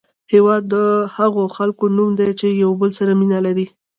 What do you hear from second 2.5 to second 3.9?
یو بل سره مینه لري.